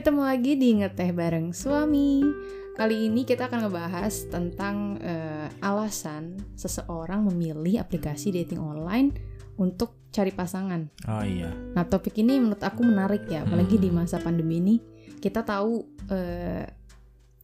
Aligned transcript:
ketemu 0.00 0.24
lagi 0.24 0.56
di 0.56 0.80
Ngeteh 0.80 1.12
Bareng 1.12 1.52
Suami. 1.52 2.24
Kali 2.72 3.12
ini 3.12 3.28
kita 3.28 3.52
akan 3.52 3.68
ngebahas 3.68 4.32
tentang 4.32 4.96
eh, 4.96 5.44
alasan 5.60 6.40
seseorang 6.56 7.28
memilih 7.28 7.84
aplikasi 7.84 8.32
dating 8.32 8.64
online 8.64 9.12
untuk 9.60 10.08
cari 10.08 10.32
pasangan. 10.32 10.88
Oh 11.04 11.20
iya. 11.20 11.52
Nah, 11.76 11.84
topik 11.84 12.16
ini 12.16 12.40
menurut 12.40 12.64
aku 12.64 12.80
menarik 12.80 13.28
ya, 13.28 13.44
apalagi 13.44 13.76
Hmm. 13.76 13.84
di 13.84 13.90
masa 13.92 14.16
pandemi 14.24 14.56
ini 14.56 14.74
kita 15.20 15.44
tahu 15.44 15.84
eh, 16.08 16.64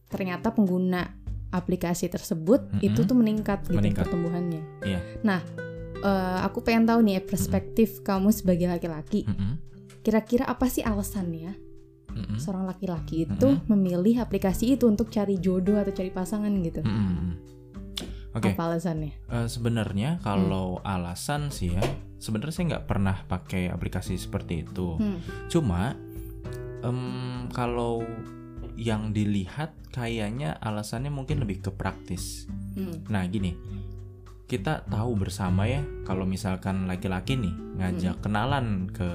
ternyata 0.09 0.49
pengguna 0.49 1.05
aplikasi 1.53 2.09
tersebut 2.09 2.73
Mm-mm. 2.73 2.89
itu 2.89 3.05
tuh 3.05 3.13
meningkat 3.13 3.69
gitu 3.69 3.77
Meningkat. 3.77 4.09
pertumbuhannya. 4.09 4.81
Iya. 4.81 4.99
Nah, 5.21 5.45
eh, 6.01 6.39
aku 6.41 6.65
pengen 6.65 6.89
tahu 6.89 7.05
nih 7.05 7.21
perspektif 7.21 8.01
kamu 8.01 8.33
sebagai 8.33 8.65
laki-laki. 8.65 9.29
Mm-mm. 9.29 9.61
Kira-kira 10.01 10.49
apa 10.49 10.65
sih 10.73 10.81
alasannya 10.81 11.66
Mm-mm. 12.37 12.45
seorang 12.45 12.65
laki-laki 12.69 13.25
itu 13.25 13.49
Mm-mm. 13.49 13.65
memilih 13.73 14.21
aplikasi 14.21 14.77
itu 14.77 14.85
untuk 14.85 15.09
cari 15.09 15.41
jodoh 15.41 15.81
atau 15.81 15.91
cari 15.91 16.13
pasangan 16.13 16.53
gitu? 16.61 16.85
Mm-mm. 16.85 17.57
Oke. 18.37 18.53
Apa 18.53 18.69
alasannya? 18.69 19.17
Eh, 19.33 19.47
sebenarnya 19.49 20.21
kalau 20.21 20.77
alasan 20.85 21.49
sih 21.49 21.73
ya, 21.73 21.81
sebenarnya 22.21 22.53
saya 22.53 22.65
nggak 22.77 22.85
pernah 22.85 23.17
pakai 23.25 23.73
aplikasi 23.73 24.13
seperti 24.13 24.61
itu. 24.61 24.93
Hmm. 25.01 25.17
Cuma 25.49 25.97
em, 26.85 27.49
kalau 27.49 28.05
yang 28.77 29.09
dilihat 29.09 29.73
kayaknya 29.89 30.53
alasannya 30.61 31.09
mungkin 31.09 31.41
lebih 31.41 31.65
ke 31.65 31.71
praktis. 31.73 32.45
Hmm. 32.77 33.01
Nah 33.09 33.25
gini, 33.25 33.57
kita 34.45 34.85
tahu 34.85 35.17
bersama 35.17 35.65
ya 35.65 35.81
kalau 36.05 36.29
misalkan 36.29 36.85
laki-laki 36.85 37.35
nih 37.35 37.51
ngajak 37.81 38.21
kenalan 38.21 38.85
ke 38.93 39.09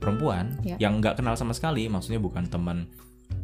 perempuan 0.00 0.56
Ya. 0.62 0.80
yang 0.80 0.98
nggak 0.98 1.14
kenal 1.14 1.36
sama 1.36 1.52
sekali, 1.52 1.86
maksudnya 1.86 2.18
bukan 2.18 2.48
teman 2.48 2.88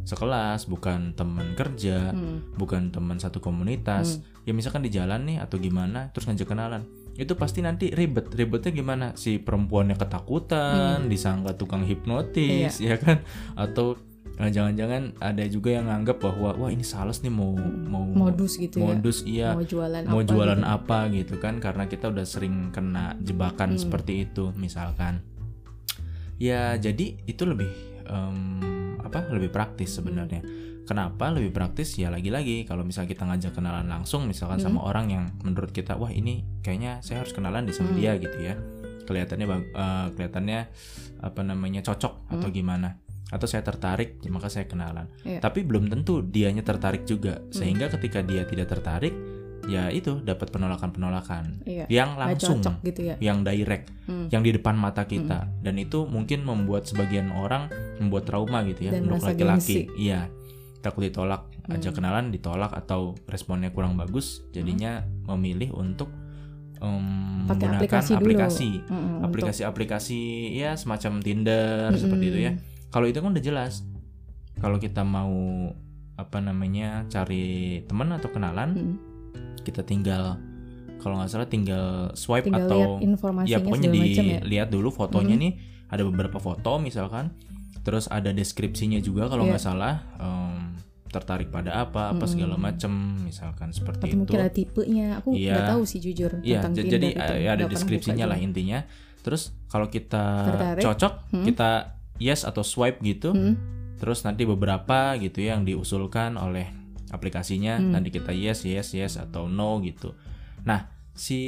sekelas, 0.02 0.66
bukan 0.66 1.12
teman 1.12 1.54
kerja, 1.54 2.10
Hmm. 2.10 2.42
bukan 2.54 2.90
teman 2.90 3.18
satu 3.18 3.38
komunitas. 3.38 4.18
Ya 4.42 4.50
misalkan 4.50 4.80
di 4.80 4.90
jalan 4.90 5.22
nih 5.24 5.38
atau 5.38 5.58
gimana, 5.58 6.10
terus 6.10 6.26
ngajak 6.26 6.48
kenalan. 6.48 6.86
Itu 7.14 7.34
pasti 7.34 7.60
nanti 7.60 7.90
ribet. 7.90 8.28
Ribetnya 8.30 8.70
gimana? 8.72 9.06
Si 9.14 9.36
perempuannya 9.36 9.94
ketakutan, 9.94 11.02
Hmm. 11.02 11.08
disangka 11.08 11.54
tukang 11.54 11.82
hipnotis, 11.82 12.78
ya 12.78 12.96
kan? 12.96 13.22
Atau 13.54 13.98
eh, 14.36 14.52
jangan-jangan 14.52 15.16
ada 15.16 15.40
juga 15.46 15.72
yang 15.72 15.88
nganggap 15.88 16.20
bahwa 16.20 16.52
wah 16.54 16.68
ini 16.68 16.84
sales 16.84 17.24
nih 17.24 17.32
mau 17.32 17.56
mau 17.56 18.04
Modus 18.04 18.60
gitu 18.60 18.76
ya. 18.76 18.92
modus 18.92 19.24
iya 19.24 19.56
Mau 19.56 19.64
jualan 19.64 20.04
mau 20.04 20.20
apa 20.20 20.28
jualan 20.28 20.60
gitu. 20.60 20.68
apa 20.68 20.98
gitu 21.08 21.34
kan 21.38 21.54
karena 21.56 21.88
kita 21.88 22.12
udah 22.12 22.20
sering 22.22 22.68
kena 22.68 23.16
jebakan 23.18 23.72
Hmm. 23.72 23.80
seperti 23.80 24.28
itu 24.28 24.52
misalkan 24.54 25.24
ya 26.36 26.76
jadi 26.76 27.16
itu 27.24 27.42
lebih 27.42 27.68
em, 28.04 28.60
apa 29.00 29.28
lebih 29.30 29.48
praktis 29.48 29.96
sebenarnya 29.96 30.42
kenapa 30.84 31.32
lebih 31.32 31.50
praktis 31.50 31.96
ya 31.96 32.08
lagi-lagi 32.08 32.62
kalau 32.62 32.82
misalnya 32.82 33.10
kita 33.10 33.24
ngajak 33.24 33.52
kenalan 33.52 33.86
langsung 33.86 34.24
misalkan 34.24 34.60
Hmm. 34.60 34.66
sama 34.70 34.80
orang 34.84 35.06
yang 35.08 35.24
menurut 35.42 35.70
kita 35.70 35.96
wah 35.96 36.10
ini 36.10 36.44
kayaknya 36.60 37.00
saya 37.00 37.24
harus 37.24 37.32
kenalan 37.32 37.64
di 37.64 37.72
sama 37.72 37.90
Hmm. 37.90 37.98
dia 37.98 38.12
gitu 38.16 38.38
ya 38.38 38.54
kelihatannya 39.04 39.46
eh, 39.50 40.06
kelihatannya 40.12 40.60
apa 41.22 41.40
namanya 41.42 41.80
cocok 41.82 42.30
atau 42.30 42.48
Hmm. 42.48 42.54
gimana 42.54 42.88
atau 43.26 43.46
saya 43.50 43.66
tertarik 43.66 44.22
maka 44.28 44.46
saya 44.46 44.70
kenalan 44.70 45.10
Iya. 45.26 45.42
tapi 45.42 45.66
belum 45.66 45.90
tentu 45.90 46.22
dianya 46.22 46.62
tertarik 46.62 47.02
juga 47.02 47.42
sehingga 47.50 47.90
ketika 47.90 48.22
dia 48.22 48.46
tidak 48.46 48.70
tertarik 48.70 49.10
ya 49.66 49.88
itu 49.88 50.18
dapat 50.20 50.48
penolakan-penolakan 50.48 51.62
Iya. 51.62 51.84
yang 51.88 52.14
langsung 52.14 52.58
cocok 52.58 52.74
gitu 52.84 53.00
ya. 53.04 53.14
yang 53.18 53.42
direct 53.42 53.90
Hmm. 54.04 54.26
yang 54.28 54.40
di 54.40 54.50
depan 54.50 54.74
mata 54.74 55.02
kita 55.04 55.50
dan 55.56 55.74
itu 55.74 56.04
mungkin 56.04 56.40
membuat 56.40 56.84
sebagian 56.84 57.30
orang 57.30 57.66
membuat 57.96 58.24
trauma 58.24 58.62
gitu 58.62 58.86
ya 58.86 58.92
Dan 58.92 59.08
untuk 59.08 59.26
laki-laki 59.26 59.90
iya 59.94 60.30
takut 60.78 61.02
ditolak 61.02 61.44
aja 61.66 61.82
Hmm. 61.84 61.96
kenalan 61.96 62.30
ditolak 62.30 62.70
atau 62.70 63.18
responnya 63.26 63.68
kurang 63.68 63.94
bagus 63.94 64.46
jadinya 64.50 65.02
memilih 65.26 65.72
untuk 65.72 66.06
Pakai 66.76 66.86
menggunakan 67.48 67.80
aplikasi 67.80 68.12
dulu. 68.12 68.20
aplikasi 68.20 68.68
Mm-mm, 68.78 68.92
untuk- 68.92 69.24
aplikasi-aplikasi 69.26 70.20
ya 70.54 70.70
semacam 70.74 71.12
Tinder 71.18 71.88
seperti 71.92 72.24
itu 72.28 72.38
ya 72.38 72.52
Mm-mm. 72.52 72.88
kalau 72.88 73.06
itu 73.06 73.16
kan 73.16 73.32
udah 73.32 73.42
jelas 73.42 73.82
kalau 74.54 74.76
kita 74.76 75.00
mau 75.00 75.32
apa 76.14 76.38
namanya 76.38 77.04
cari 77.06 77.44
teman 77.82 78.08
atau 78.10 78.28
kenalan 78.30 78.70
Mm. 78.72 78.96
Kita 79.62 79.82
tinggal 79.82 80.38
kalau 80.96 81.18
nggak 81.18 81.28
salah 81.28 81.46
tinggal 81.46 82.10
swipe 82.12 82.46
Tinggal 82.46 82.66
atau 82.66 82.80
lihat 82.98 83.04
informasinya 83.04 83.52
ya 83.52 83.58
pokoknya 83.60 83.88
macam 83.88 84.24
ya. 84.24 84.38
dilihat 84.40 84.68
dulu 84.70 84.88
fotonya 84.90 85.34
Mhm. 85.34 85.42
nih 85.42 85.52
ada 85.86 86.02
beberapa 86.02 86.38
foto 86.38 86.72
misalkan 86.78 87.30
terus 87.80 88.08
ada 88.08 88.30
deskripsinya 88.30 88.98
juga 88.98 89.26
kalau 89.26 89.46
Iya. 89.46 89.50
nggak 89.54 89.62
salah 89.62 89.94
em, 90.18 90.74
tertarik 91.06 91.48
pada 91.48 91.80
apa 91.80 92.10
apa 92.10 92.24
Mhm. 92.24 92.30
segala 92.30 92.54
macam 92.56 92.92
misalkan 93.22 93.70
seperti 93.70 94.02
Atau 94.02 94.10
itu 94.10 94.18
mungkin 94.18 94.38
ada 94.38 94.50
tipenya. 94.50 95.06
Aku 95.18 95.30
Iya. 95.32 95.54
nggak 95.54 95.70
tahu 95.70 95.82
sih 95.86 96.00
jujur 96.00 96.30
Iya, 96.42 96.60
tentang 96.60 96.72
Tinder 96.74 96.92
jadi 96.92 97.08
itu. 97.08 97.32
eh, 97.38 97.48
ada 97.48 97.64
deskripsinya 97.66 98.26
lah 98.26 98.36
intinya. 98.36 98.82
Terus 99.22 99.42
kalau 99.66 99.86
kita 99.86 100.24
Tertarik? 100.44 100.82
cocok, 100.82 101.12
Hmm. 101.30 101.44
kita 101.44 101.70
yes 102.18 102.42
atau 102.42 102.60
swipe 102.60 102.98
gitu. 103.00 103.30
Hmm. 103.30 103.54
Terus 103.96 104.22
nanti 104.22 104.44
beberapa 104.44 105.14
gitu 105.16 105.40
ya 105.40 105.54
yang 105.56 105.64
diusulkan 105.64 106.36
oleh 106.36 106.68
aplikasinya, 107.10 107.78
Hmm. 107.78 107.94
nanti 107.94 108.10
kita 108.10 108.34
yes, 108.34 108.66
yes, 108.66 108.94
yes 108.94 109.18
atau 109.20 109.46
no 109.46 109.78
gitu. 109.82 110.14
Nah, 110.66 110.90
si 111.14 111.38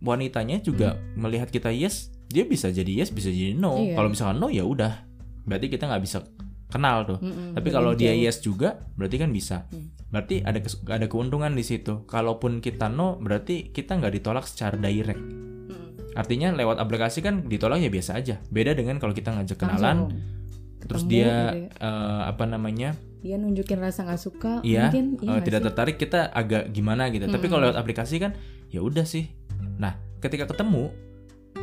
wanitanya 0.00 0.64
juga 0.64 0.96
melihat 1.14 1.52
kita 1.52 1.68
yes, 1.70 2.08
dia 2.30 2.48
bisa 2.48 2.72
jadi 2.72 3.04
yes, 3.04 3.12
bisa 3.12 3.28
jadi 3.28 3.52
no. 3.52 3.76
Iya. 3.76 4.00
Kalau 4.00 4.08
misalkan 4.08 4.38
no 4.40 4.48
ya 4.48 4.64
udah, 4.64 5.04
berarti 5.44 5.66
kita 5.68 5.84
nggak 5.90 6.02
bisa 6.02 6.24
kenal 6.70 7.02
tuh. 7.04 7.18
Mm-mm, 7.18 7.58
Tapi 7.58 7.68
kalau 7.74 7.92
dia 7.98 8.14
yes 8.14 8.40
juga, 8.40 8.78
berarti 8.94 9.16
kan 9.18 9.30
bisa. 9.34 9.66
Hmm. 9.68 9.90
Berarti 10.10 10.42
ada 10.42 10.58
ada 10.90 11.06
keuntungan 11.06 11.52
di 11.54 11.62
situ. 11.62 12.06
Kalaupun 12.06 12.62
kita 12.62 12.90
no, 12.90 13.18
berarti 13.18 13.70
kita 13.70 13.98
nggak 13.98 14.18
ditolak 14.18 14.42
secara 14.42 14.74
direct. 14.74 15.22
Mm. 15.22 16.18
Artinya 16.18 16.50
lewat 16.50 16.82
aplikasi 16.82 17.22
kan 17.22 17.46
ditolak 17.46 17.78
ya 17.78 17.86
biasa 17.86 18.18
aja. 18.18 18.42
Beda 18.50 18.74
dengan 18.74 18.98
kalau 18.98 19.14
kita 19.14 19.30
ngajak 19.30 19.54
kenalan, 19.54 20.10
Langsung 20.10 20.39
terus 20.88 21.04
dia 21.04 21.52
gitu 21.52 21.68
ya. 21.68 21.68
eh, 21.76 22.20
apa 22.28 22.44
namanya, 22.48 22.96
dia 23.20 23.36
nunjukin 23.36 23.78
rasa 23.78 24.08
nggak 24.08 24.20
suka 24.20 24.52
iya, 24.64 24.88
mungkin 24.88 25.20
iya 25.20 25.28
nggak 25.38 25.44
tidak 25.44 25.60
sih? 25.60 25.66
tertarik, 25.68 25.96
kita 26.00 26.20
agak 26.32 26.72
gimana 26.72 27.12
gitu. 27.12 27.28
Tapi 27.28 27.36
Mm-mm. 27.36 27.52
kalau 27.52 27.62
lewat 27.68 27.78
aplikasi 27.78 28.16
kan, 28.16 28.32
ya 28.72 28.80
udah 28.80 29.04
sih. 29.04 29.28
Nah, 29.76 29.92
ketika 30.18 30.48
ketemu, 30.48 30.88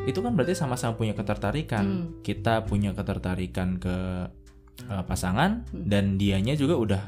itu 0.06 0.20
kan 0.22 0.32
berarti 0.38 0.54
sama-sama 0.54 0.96
punya 0.96 1.18
ketertarikan. 1.18 1.86
Hmm. 1.86 2.06
Kita 2.22 2.64
punya 2.64 2.94
ketertarikan 2.94 3.82
ke 3.82 3.96
eh, 4.86 5.04
pasangan, 5.10 5.66
Hmm. 5.74 5.84
dan 5.90 6.16
dianya 6.22 6.54
juga 6.54 6.78
udah 6.78 7.02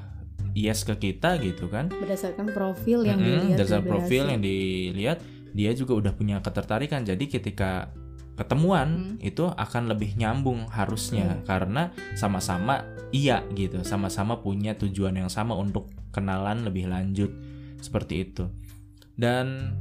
yes 0.57 0.81
ke 0.81 0.97
kita 0.97 1.37
gitu 1.37 1.69
kan. 1.69 1.93
berdasarkan 1.93 2.49
profil 2.49 3.05
yang 3.05 3.21
Mm-mm, 3.21 3.53
dilihat 3.53 3.57
dasar 3.61 3.79
berbeda 3.79 3.91
profil 3.93 4.23
yang 4.33 4.41
dilihat 4.41 5.17
dia 5.49 5.71
juga 5.73 5.93
udah 5.97 6.13
punya 6.13 6.41
ketertarikan 6.41 7.05
jadi 7.05 7.21
ketika 7.25 7.93
ketemuan 8.39 9.19
Hmm. 9.19 9.19
itu 9.19 9.51
akan 9.51 9.91
lebih 9.91 10.15
nyambung 10.15 10.71
harusnya 10.71 11.37
Hmm. 11.37 11.43
karena 11.43 11.83
sama-sama 12.15 12.87
iya 13.11 13.43
gitu 13.51 13.83
sama-sama 13.83 14.39
punya 14.39 14.79
tujuan 14.79 15.19
yang 15.19 15.27
sama 15.27 15.59
untuk 15.59 15.91
kenalan 16.15 16.63
lebih 16.63 16.87
lanjut 16.87 17.35
seperti 17.83 18.23
itu 18.31 18.47
dan 19.19 19.75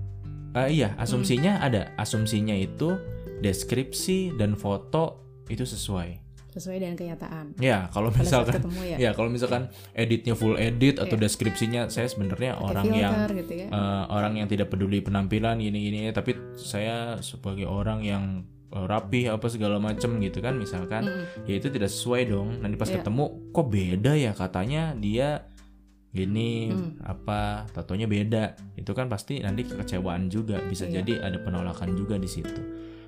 eh, 0.58 0.74
iya 0.74 0.98
asumsinya 0.98 1.62
Hmm. 1.62 1.66
ada 1.70 1.82
asumsinya 1.94 2.58
itu 2.58 2.98
deskripsi 3.38 4.34
dan 4.34 4.58
foto 4.58 5.22
itu 5.46 5.62
sesuai 5.62 6.27
sesuai 6.58 6.78
dengan 6.78 6.94
kenyataan 6.94 7.46
ya 7.56 7.86
kalau 7.88 8.10
misalkan 8.10 8.54
ketemu 8.54 8.80
ya 8.84 8.96
ya 8.98 9.10
kalau 9.12 9.28
misalkan 9.28 9.62
editnya 9.92 10.34
full 10.34 10.54
edit 10.54 10.98
atau 10.98 11.14
Iya. 11.14 11.22
deskripsinya 11.24 11.82
saya 11.86 12.06
sebenarnya 12.06 12.58
orang 12.58 12.86
yang 12.90 13.14
filter 13.14 13.32
gitu 13.40 13.52
ya 13.56 13.66
eh, 13.68 14.04
orang 14.08 14.32
yang 14.34 14.46
tidak 14.46 14.68
peduli 14.68 14.98
penampilan 14.98 15.56
gini-gini 15.56 16.10
tapi 16.10 16.34
saya 16.54 17.16
sebagai 17.20 17.64
orang 17.64 18.02
yang 18.02 18.24
eh, 18.68 18.84
rapi 18.84 19.26
apa 19.26 19.46
segala 19.46 19.78
macem 19.78 20.18
gitu 20.18 20.38
kan 20.38 20.54
misalkan 20.54 21.06
Mm-mm. 21.06 21.46
ya 21.46 21.54
itu 21.54 21.68
tidak 21.68 21.88
sesuai 21.88 22.22
dong 22.26 22.58
nanti 22.58 22.74
pas 22.74 22.86
Iya. 22.86 23.00
ketemu 23.00 23.24
kok 23.48 23.66
beda 23.66 24.12
ya 24.12 24.32
katanya 24.32 24.92
dia 24.94 25.46
gini 26.08 26.72
Hmm. 26.72 26.96
apa 27.04 27.68
tatonya 27.68 28.08
beda 28.08 28.56
itu 28.74 28.90
kan 28.90 29.06
pasti 29.06 29.38
nanti 29.38 29.60
kekecewaan 29.62 30.26
juga 30.28 30.56
bisa 30.64 30.88
Iya. 30.88 31.04
jadi 31.04 31.12
ada 31.22 31.38
penolakan 31.38 31.92
juga 31.94 32.16
di 32.16 32.24
situ 32.26 32.56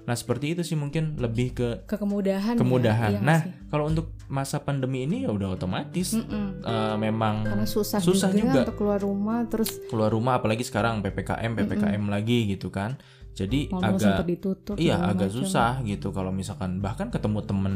nah 0.09 0.17
seperti 0.17 0.57
itu 0.57 0.63
sih 0.65 0.75
mungkin 0.75 1.17
lebih 1.21 1.55
ke 1.55 1.69
ke 1.85 1.97
kemudahan 2.01 2.57
ya, 2.57 2.61
kemudahan 2.61 3.11
iya 3.13 3.19
nggak 3.21 3.29
nah 3.29 3.41
sih? 3.45 3.53
kalau 3.69 3.85
untuk 3.87 4.07
masa 4.33 4.63
pandemi 4.65 5.05
ini 5.05 5.25
ya 5.27 5.31
udah 5.31 5.55
otomatis 5.55 6.17
Mm-mm. 6.17 6.65
eh, 6.65 6.97
memang 6.97 7.45
karena 7.45 7.67
susah, 7.69 7.99
susah 8.01 8.31
juga, 8.33 8.41
juga. 8.41 8.61
untuk 8.65 8.77
keluar 8.81 9.01
rumah 9.01 9.39
terus 9.47 9.71
keluar 9.93 10.11
rumah 10.11 10.41
apalagi 10.41 10.65
sekarang 10.65 11.05
ppkm 11.05 11.53
ppkm 11.53 12.03
lagi 12.09 12.49
gitu 12.49 12.73
kan 12.73 12.97
jadi 13.31 13.71
sempat 13.71 13.95
agak 14.03 14.27
ditutup 14.27 14.75
iya 14.77 14.99
agak 15.01 15.31
macam. 15.31 15.39
susah 15.47 15.73
gitu 15.87 16.11
kalau 16.11 16.35
misalkan 16.35 16.83
bahkan 16.83 17.09
ketemu 17.15 17.39
temen 17.47 17.75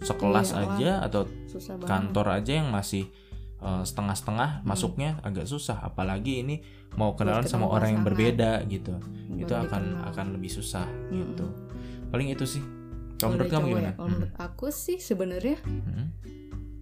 sekelas 0.00 0.54
Iya, 0.54 0.62
aja 0.62 0.90
atau 1.04 1.26
kantor 1.84 2.26
aja 2.38 2.52
yang 2.62 2.70
masih 2.70 3.10
eh, 3.62 3.82
setengah-setengah 3.82 4.60
masuknya 4.62 5.16
agak 5.20 5.46
susah. 5.46 5.78
Apalagi 5.80 6.42
ini 6.42 6.60
mau 6.92 7.14
kenalan 7.14 7.46
sama 7.46 7.64
orang 7.66 7.94
yang 7.94 8.04
berbeda 8.04 8.66
gitu. 8.66 8.98
Itu 9.32 9.54
akan 9.54 9.82
dikenal. 9.96 10.10
akan 10.10 10.26
lebih 10.34 10.50
susah 10.50 10.84
Mm-mm. 10.84 11.32
gitu. 11.32 11.46
Paling 12.10 12.28
itu 12.28 12.44
sih. 12.44 12.62
Kalau 13.16 13.38
menurut 13.38 13.48
kamu 13.48 13.66
gimana? 13.68 13.84
ya, 13.84 13.92
kalau 13.94 14.08
menurut 14.10 14.34
aku 14.36 14.66
sih 14.68 14.98
sebenarnya 14.98 15.56
Hmm. 15.62 16.10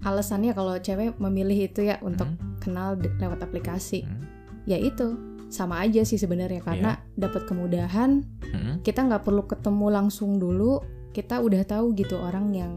alasannya 0.00 0.56
kalau 0.56 0.73
cewek 0.75 1.21
memilih 1.21 1.69
itu 1.69 1.85
ya 1.85 2.00
untuk 2.00 2.25
Hmm, 2.27 2.56
kenal 2.59 2.97
lewat 2.97 3.44
aplikasi. 3.44 4.03
hmm, 4.03 4.25
Ya 4.65 4.76
itu 4.76 5.17
sama 5.49 5.81
aja 5.81 6.00
sih 6.00 6.17
sebenarnya. 6.17 6.61
Karena 6.61 6.97
dapat 7.15 7.44
kemudahan 7.44 8.25
hmm, 8.41 8.81
kita 8.81 9.03
nggak 9.03 9.21
perlu 9.21 9.44
ketemu 9.44 9.87
langsung 9.91 10.37
dulu 10.37 10.81
kita 11.11 11.38
udah 11.38 11.61
tahu 11.62 11.93
gitu 11.93 12.17
orang 12.17 12.55
yang 12.55 12.73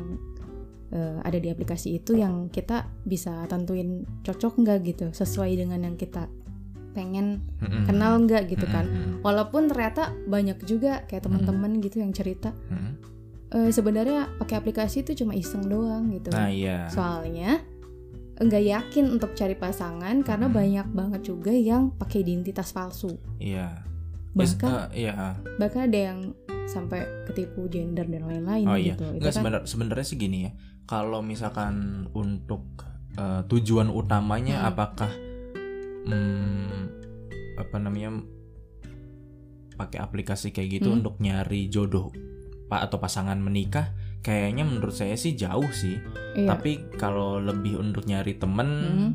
eh, 0.94 1.18
ada 1.26 1.38
di 1.42 1.50
aplikasi 1.50 1.98
itu 1.98 2.14
yang 2.14 2.48
kita 2.48 2.86
bisa 3.04 3.50
tentuin 3.50 4.06
cocok 4.22 4.62
nggak 4.62 4.78
gitu 4.86 5.06
sesuai 5.10 5.58
dengan 5.58 5.82
yang 5.82 5.98
kita 5.98 6.30
pengen 6.94 7.42
hmm, 7.58 7.90
kenal 7.90 8.22
nggak 8.22 8.54
gitu 8.54 8.70
kan 8.70 8.86
hmm, 8.86 9.02
hmm, 9.02 9.16
walaupun 9.26 9.66
ternyata 9.66 10.14
banyak 10.30 10.62
juga 10.62 11.02
kayak 11.10 11.26
teman-teman 11.26 11.82
gitu 11.82 11.98
yang 11.98 12.14
cerita 12.14 12.54
hmm. 12.70 12.94
eh, 13.50 13.70
sebenarnya 13.74 14.30
pakai 14.38 14.62
aplikasi 14.62 15.02
itu 15.02 15.26
cuma 15.26 15.34
iseng 15.34 15.66
doang 15.66 16.14
gitu 16.14 16.30
Nah 16.30 16.54
iya. 16.54 16.86
soalnya 16.94 17.66
nggak 18.34 18.64
yakin 18.66 19.10
untuk 19.10 19.34
cari 19.34 19.54
pasangan 19.54 20.22
karena 20.22 20.46
Hmm. 20.50 20.58
banyak 20.58 20.88
banget 20.94 21.22
juga 21.26 21.54
yang 21.54 21.90
pakai 21.98 22.22
identitas 22.22 22.70
palsu 22.70 23.18
Iya. 23.42 23.82
Bahkan 24.34 24.94
eh, 24.94 25.06
iya. 25.10 25.38
bahkan 25.62 25.90
ada 25.90 26.00
yang 26.14 26.20
sampai 26.66 27.00
ketipu 27.26 27.68
gender 27.68 28.04
dan 28.04 28.24
lain-lain 28.24 28.66
Oh 28.66 28.74
iya. 28.74 28.94
gitu 28.94 29.06
itu 29.10 29.20
Enggak 29.20 29.30
kan 29.30 29.38
sebenar- 29.38 29.68
sebenarnya 29.68 30.06
sih 30.06 30.18
gini 30.18 30.38
ya. 30.42 30.52
Kalau 30.84 31.20
misalkan 31.20 31.74
untuk 32.12 32.64
eh, 33.14 33.42
tujuan 33.46 33.88
utamanya 33.88 34.58
Hmm. 34.60 34.70
apakah 34.70 35.12
hmm, 36.04 36.82
apa 37.56 37.78
namanya 37.78 38.26
pakai 39.74 40.00
aplikasi 40.00 40.50
kayak 40.50 40.82
gitu 40.82 40.90
Hmm. 40.90 41.02
untuk 41.02 41.18
nyari 41.20 41.68
jodoh 41.68 42.10
pak 42.66 42.90
atau 42.90 42.98
pasangan 42.98 43.38
menikah 43.38 43.94
kayaknya 44.20 44.64
menurut 44.64 44.92
saya 44.92 45.14
sih 45.14 45.34
jauh 45.34 45.68
sih. 45.70 46.00
iya 46.34 46.48
Tapi 46.48 46.90
kalau 46.96 47.38
lebih 47.38 47.78
untuk 47.78 48.04
nyari 48.04 48.34
temen 48.34 48.70
Hmm. 48.82 49.12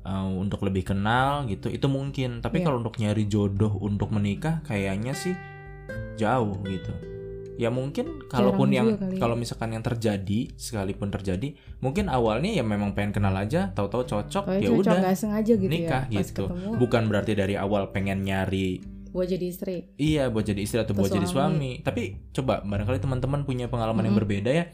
eh, 0.00 0.28
untuk 0.34 0.60
lebih 0.62 0.84
kenal 0.86 1.44
gitu 1.44 1.68
itu 1.68 1.84
mungkin. 1.86 2.40
Tapi 2.40 2.60
Iya. 2.60 2.64
kalau 2.64 2.78
untuk 2.78 2.96
nyari 2.96 3.24
jodoh 3.24 3.76
untuk 3.78 4.08
menikah 4.08 4.60
kayaknya 4.62 5.12
sih 5.12 5.32
jauh 6.14 6.54
gitu. 6.64 6.92
Ya 7.54 7.70
mungkin 7.70 8.18
kalaupun 8.26 8.74
yang 8.74 8.98
ya. 8.98 9.22
kalau 9.22 9.38
misalkan 9.38 9.70
yang 9.70 9.80
terjadi 9.80 10.50
sekalipun 10.58 11.14
terjadi 11.14 11.54
mungkin 11.78 12.10
awalnya 12.10 12.50
ya 12.50 12.66
memang 12.66 12.98
pengen 12.98 13.14
kenal 13.14 13.30
aja 13.30 13.70
tahu-tahu 13.70 14.02
cocok 14.04 14.42
Pokoknya 14.42 14.58
ya 14.58 14.68
cocok 14.68 14.82
udah 14.82 14.94
nggak 14.98 15.14
sengaja 15.14 15.52
gitu 15.54 15.70
nikah 15.70 16.02
ya 16.10 16.18
gitu. 16.18 16.50
ketemu 16.50 16.70
Bukan 16.74 17.02
berarti 17.06 17.32
dari 17.38 17.54
awal 17.54 17.94
pengen 17.94 18.26
nyari 18.26 18.82
buat 19.14 19.30
jadi 19.30 19.46
istri 19.46 19.86
iya 19.94 20.26
buat 20.26 20.42
jadi 20.42 20.58
istri 20.58 20.82
atau 20.82 20.90
Atau 20.90 21.06
buat 21.06 21.14
jadi 21.14 21.30
suami. 21.30 21.78
suami. 21.78 21.86
Tapi 21.86 22.02
coba 22.34 22.58
barangkali 22.66 22.98
teman-teman 22.98 23.46
punya 23.46 23.70
pengalaman 23.70 24.02
yang 24.02 24.18
Mhm. 24.18 24.22
berbeda 24.26 24.50
ya. 24.50 24.64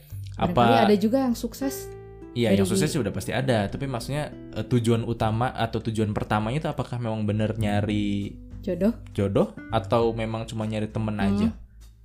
Barangkali 0.40 0.72
Apa 0.72 0.88
ada 0.88 0.96
juga 0.96 1.18
yang 1.20 1.36
sukses 1.36 1.84
Iya, 2.30 2.54
yang 2.54 2.62
sukses 2.62 2.88
sih 2.88 2.96
udah 2.96 3.10
pasti 3.10 3.34
ada. 3.34 3.66
Tapi 3.66 3.84
maksudnya 3.84 4.32
eh, 4.56 4.64
tujuan 4.64 5.04
utama 5.04 5.52
atau 5.52 5.84
tujuan 5.84 6.16
pertamanya 6.16 6.64
itu 6.64 6.70
apakah 6.70 6.96
memang 6.96 7.28
bener 7.28 7.58
nyari 7.60 8.32
jodoh 8.60 8.92
jodoh 9.10 9.48
atau 9.70 10.12
memang 10.12 10.44
cuma 10.44 10.64
nyari 10.64 10.86
temen 10.86 11.14
Hmm. 11.14 11.26
aja? 11.26 11.48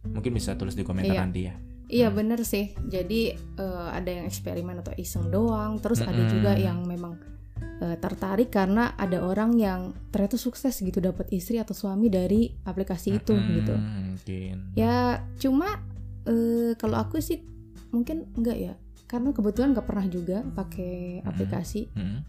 Mungkin 0.06 0.32
bisa 0.32 0.54
tulis 0.54 0.74
di 0.74 0.82
komentar 0.82 1.12
Iya. 1.12 1.22
nanti 1.22 1.42
ya. 1.44 1.56
iya 1.86 2.08
Hmm. 2.08 2.18
bener 2.18 2.42
sih 2.42 2.74
jadi 2.84 3.22
eh, 3.36 3.90
ada 3.92 4.10
yang 4.10 4.26
eksperimen 4.26 4.80
atau 4.80 4.94
iseng 4.96 5.30
doang 5.30 5.78
terus 5.78 6.02
ada 6.02 6.18
Mm-mm. 6.18 6.32
juga 6.32 6.52
yang 6.56 6.82
memang 6.82 7.14
eh, 7.78 7.94
tertarik 7.96 8.50
karena 8.50 8.96
ada 8.96 9.22
orang 9.22 9.54
yang 9.54 9.82
ternyata 10.10 10.34
sukses 10.36 10.74
gitu 10.76 10.98
dapat 10.98 11.30
istri 11.30 11.56
atau 11.56 11.74
suami 11.74 12.10
dari 12.10 12.50
aplikasi 12.64 13.16
itu 13.16 13.32
Mm-mm, 13.32 13.54
gitu 13.56 13.76
Mungkin. 13.78 14.56
ya 14.74 14.96
cuma 15.38 15.78
eh, 16.26 16.74
kalau 16.74 16.98
aku 16.98 17.20
sih 17.20 17.46
mungkin 17.90 18.34
enggak 18.34 18.58
ya 18.58 18.74
karena 19.06 19.30
kebetulan 19.30 19.70
nggak 19.72 19.86
pernah 19.86 20.08
juga 20.08 20.38
pakai 20.48 20.94
Mm-mm. 21.18 21.30
aplikasi 21.30 21.82
Mm-mm, 21.92 22.20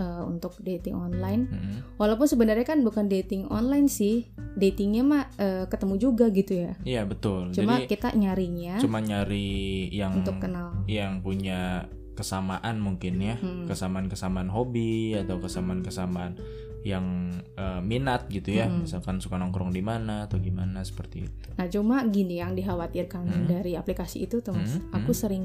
eh, 0.00 0.22
untuk 0.24 0.56
dating 0.58 0.96
online 0.96 1.44
mm-mm. 1.52 1.76
walaupun 2.00 2.24
sebenarnya 2.24 2.64
kan 2.64 2.80
bukan 2.80 3.06
dating 3.06 3.44
online 3.52 3.86
sih 3.86 4.32
datingnya 4.56 5.04
mah 5.04 5.24
eh, 5.36 5.68
ketemu 5.68 5.94
juga 6.00 6.32
gitu 6.32 6.56
ya 6.56 6.72
Iya 6.82 7.04
betul. 7.04 7.52
cuma 7.52 7.76
Jadi 7.76 7.92
kita 7.92 8.16
nyarinya 8.16 8.80
cuma 8.80 8.98
nyari 8.98 9.92
yang 9.92 10.16
untuk 10.24 10.40
kenal 10.40 10.72
yang 10.88 11.20
punya 11.20 11.84
kesamaan 12.10 12.76
mungkin 12.84 13.16
ya, 13.16 13.40
Hmm. 13.40 13.64
kesamaan-kesamaan 13.64 14.52
hobi 14.52 15.16
atau 15.16 15.40
kesamaan-kesamaan 15.40 16.36
yang 16.84 17.32
eh, 17.56 17.80
minat 17.80 18.28
gitu 18.28 18.56
ya. 18.56 18.68
Hmm. 18.68 18.84
Misalkan 18.84 19.24
suka 19.24 19.40
nongkrong 19.40 19.72
di 19.72 19.80
mana 19.80 20.28
atau 20.28 20.36
gimana 20.36 20.84
seperti 20.84 21.24
itu. 21.24 21.48
nah 21.56 21.64
cuma 21.64 22.04
gini 22.08 22.40
yang 22.40 22.52
dikhawatirkan 22.52 23.24
Hmm. 23.24 23.48
dari 23.48 23.72
aplikasi 23.72 24.28
itu 24.28 24.44
tuh 24.44 24.52
Mas. 24.52 24.76
Hmm, 24.76 25.00
aku 25.00 25.12
hmm. 25.12 25.20
sering 25.20 25.44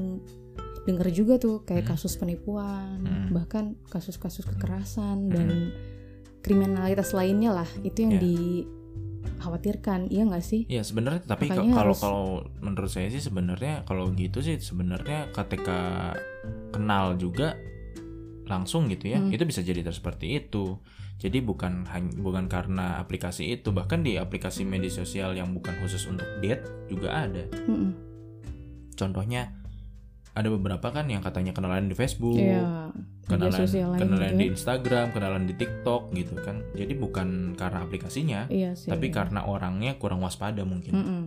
denger 0.86 1.08
juga 1.10 1.34
tuh 1.36 1.60
kayak 1.60 1.82
Hmm. 1.82 1.92
kasus 1.92 2.14
penipuan 2.14 3.02
Hmm. 3.02 3.28
bahkan 3.30 3.64
kasus-kasus 3.86 4.46
kekerasan 4.46 5.28
dan 5.28 5.74
kriminalitas 6.40 7.10
lainnya 7.10 7.50
lah 7.52 7.68
itu 7.82 7.98
yang 8.00 8.14
Ya. 8.14 8.22
dikhawatirkan 8.22 10.06
iya 10.08 10.22
nggak 10.24 10.40
sih 10.40 10.62
Iya 10.66 10.82
sebenarnya 10.82 11.26
tapi 11.26 11.50
kalau 11.50 11.66
harus- 11.74 12.00
kalau 12.00 12.26
menurut 12.60 12.86
saya 12.86 13.10
sih 13.10 13.18
sebenarnya 13.18 13.82
kalau 13.82 14.10
gitu 14.12 14.38
sih 14.38 14.56
sebenarnya 14.56 15.28
ketika 15.32 16.14
kenal 16.70 17.14
juga 17.16 17.58
langsung 18.46 18.86
gitu 18.86 19.10
ya 19.10 19.18
Hmm. 19.18 19.28
itu 19.28 19.42
bisa 19.42 19.58
jadi 19.60 19.82
seperti 19.84 20.38
itu 20.38 20.78
jadi 21.16 21.40
bukan 21.40 21.88
hanya 21.88 22.12
bukan 22.14 22.46
karena 22.46 23.00
aplikasi 23.00 23.50
itu 23.50 23.72
bahkan 23.72 24.00
di 24.00 24.14
aplikasi 24.14 24.62
media 24.62 24.92
sosial 24.92 25.32
yang 25.32 25.50
bukan 25.50 25.74
khusus 25.80 26.06
untuk 26.06 26.28
date 26.38 26.62
juga 26.86 27.26
ada 27.26 27.42
Mm-mm. 27.66 27.90
contohnya 28.94 29.50
ada 30.36 30.52
beberapa 30.52 30.92
kan 30.92 31.08
yang 31.08 31.24
katanya 31.24 31.56
kenalan 31.56 31.88
di 31.88 31.96
Facebook 31.96 32.36
Iya, 32.36 32.92
kenalan 33.24 33.64
kenalan 33.96 34.30
juga 34.30 34.36
di 34.36 34.44
ya. 34.44 34.52
Instagram 34.52 35.06
kenalan 35.16 35.48
di 35.48 35.54
TikTok 35.56 36.12
gitu 36.12 36.36
kan 36.44 36.60
jadi 36.76 36.92
bukan 36.92 37.56
karena 37.56 37.80
aplikasinya 37.80 38.40
Iya 38.52 38.76
sih. 38.76 38.92
tapi 38.92 39.08
karena 39.08 39.48
orangnya 39.48 39.96
kurang 39.96 40.20
waspada 40.20 40.60
mungkin 40.62 40.92
Mm-mm. 40.92 41.22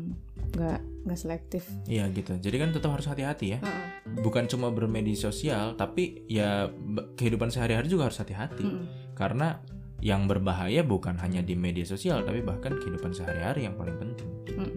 nggak 0.54 0.80
nggak 1.10 1.20
selektif. 1.20 1.64
Iya 1.86 2.12
gitu. 2.12 2.36
Jadi 2.38 2.56
kan 2.58 2.70
tetap 2.70 2.92
harus 2.92 3.08
hati-hati 3.08 3.56
ya. 3.56 3.60
Heeh. 3.62 3.86
Bukan 4.20 4.46
cuma 4.46 4.68
bermedia 4.70 5.16
sosial, 5.16 5.74
tapi 5.74 6.28
ya 6.28 6.68
kehidupan 7.16 7.50
sehari-hari 7.50 7.88
juga 7.88 8.12
harus 8.12 8.20
hati-hati. 8.20 8.62
Mm-mm. 8.62 8.86
Karena 9.16 9.58
yang 10.00 10.28
berbahaya 10.28 10.84
bukan 10.84 11.16
hanya 11.20 11.40
di 11.40 11.56
media 11.56 11.84
sosial, 11.84 12.22
tapi 12.24 12.42
bahkan 12.42 12.76
kehidupan 12.76 13.12
sehari-hari 13.12 13.66
yang 13.66 13.74
paling 13.74 13.96
penting. 13.96 14.28
Mm-mm. 14.52 14.74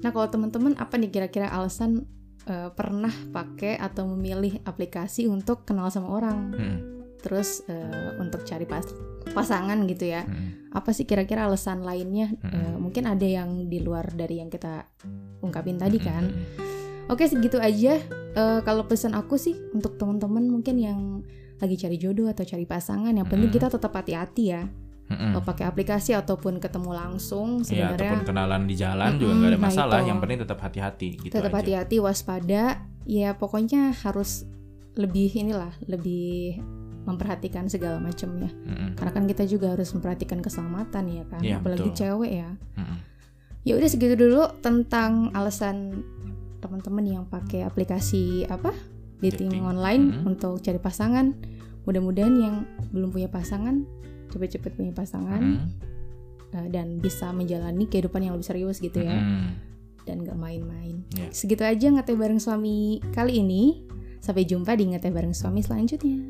Nah 0.00 0.10
kalau 0.10 0.26
teman-teman 0.26 0.72
apa 0.80 0.96
nih 0.96 1.10
kira-kira 1.10 1.52
alasan 1.52 2.08
eh, 2.50 2.68
pernah 2.74 3.14
pakai 3.30 3.78
atau 3.78 4.10
memilih 4.10 4.58
aplikasi 4.66 5.30
untuk 5.30 5.62
kenal 5.62 5.86
sama 5.94 6.10
orang, 6.10 6.38
Mm-mm. 6.50 6.78
terus 7.22 7.62
eh, 7.70 8.18
untuk 8.18 8.42
cari 8.42 8.66
pas 8.66 8.82
pasangan 9.30 9.78
gitu 9.86 10.10
ya? 10.10 10.26
Mm-mm. 10.26 10.74
Apa 10.74 10.90
sih 10.90 11.06
kira-kira 11.06 11.46
alasan 11.46 11.86
lainnya? 11.86 12.34
Eh, 12.42 12.50
Mm-mm. 12.50 12.82
mungkin 12.82 13.06
ada 13.06 13.24
yang 13.24 13.70
di 13.70 13.78
luar 13.78 14.10
dari 14.10 14.42
yang 14.42 14.50
kita 14.50 14.82
ungkapin 15.40 15.78
tadi 15.78 16.02
kan? 16.02 16.26
Mm-mm. 16.26 16.68
Oke 17.06 17.30
segitu 17.30 17.62
aja. 17.62 18.02
Eh, 18.34 18.60
kalau 18.66 18.86
pesan 18.86 19.14
aku 19.14 19.38
sih 19.38 19.54
untuk 19.70 19.94
teman-teman 19.98 20.46
mungkin 20.50 20.76
yang 20.78 21.00
lagi 21.60 21.76
cari 21.76 22.00
jodoh 22.00 22.26
atau 22.26 22.42
cari 22.42 22.66
pasangan, 22.66 23.14
yang 23.14 23.28
penting 23.30 23.50
Mm-mm. 23.52 23.58
kita 23.62 23.70
tetap 23.70 23.94
hati-hati 23.94 24.44
ya. 24.50 24.66
Mm-mm. 25.10 25.34
Mau 25.34 25.42
pakai 25.42 25.66
aplikasi 25.66 26.14
ataupun 26.14 26.56
ketemu 26.56 26.90
langsung 26.92 27.60
Ya, 27.60 27.90
sebenarnya 27.90 28.14
ataupun 28.14 28.20
kenalan 28.24 28.62
di 28.64 28.74
jalan 28.74 29.10
juga 29.14 29.26
Mm-mm, 29.26 29.36
nggak 29.36 29.50
ada 29.50 29.56
nah 29.56 29.66
masalah. 29.66 29.98
itu. 29.98 30.06
yang 30.06 30.18
penting 30.18 30.38
tetap 30.38 30.58
hati-hati 30.60 31.08
gitu 31.18 31.32
tetap 31.32 31.52
hati-hati 31.52 31.96
waspada 31.98 32.62
ya 33.02 33.34
pokoknya 33.34 33.90
harus 33.96 34.46
lebih 34.92 35.30
inilah 35.32 35.74
lebih 35.84 36.62
memperhatikan 37.00 37.66
segala 37.66 37.98
macamnya 37.98 38.54
Mm-mm. 38.60 38.94
karena 38.94 39.10
kan 39.10 39.24
kita 39.24 39.42
juga 39.44 39.72
harus 39.72 39.90
memperhatikan 39.90 40.38
keselamatan 40.38 41.04
ya 41.08 41.24
kan 41.26 41.40
Iya, 41.40 41.58
apalagi 41.58 41.90
betul. 41.90 41.98
cewek 41.98 42.32
ya 42.36 42.50
Mm-mm. 42.76 42.96
ya 43.62 43.72
udah 43.74 43.88
segitu 43.88 44.14
dulu 44.14 44.46
tentang 44.58 45.32
alasan 45.32 46.06
teman-teman 46.58 47.02
yang 47.02 47.24
pakai 47.24 47.64
aplikasi 47.64 48.46
apa 48.46 48.70
dating, 49.18 49.50
Dating. 49.50 49.64
online 49.64 50.04
Mm-mm. 50.12 50.28
untuk 50.28 50.60
cari 50.60 50.78
pasangan 50.78 51.34
mudah-mudahan 51.82 52.34
yang 52.36 52.54
belum 52.90 53.10
punya 53.10 53.26
pasangan 53.26 53.82
cepet-cepet 54.30 54.72
punya 54.78 54.92
pasangan 54.94 55.42
Mm-mm. 55.42 56.56
eh, 56.56 56.68
dan 56.70 57.02
bisa 57.02 57.34
menjalani 57.34 57.90
kehidupan 57.90 58.24
yang 58.24 58.34
lebih 58.38 58.46
serius 58.46 58.78
gitu 58.78 59.02
ya 59.02 59.18
Mm-mm. 59.18 59.54
dan 60.08 60.24
gak 60.24 60.38
main-main. 60.38 61.04
Ya. 61.14 61.28
Segitu 61.30 61.62
aja 61.62 61.86
ngeteh 61.92 62.16
bareng 62.16 62.40
suami 62.40 63.04
kali 63.12 63.42
ini. 63.44 63.84
Sampai 64.20 64.44
jumpa 64.44 64.76
di 64.76 64.92
ngeteh 64.92 65.12
bareng 65.12 65.32
suami 65.32 65.64
selanjutnya. 65.64 66.20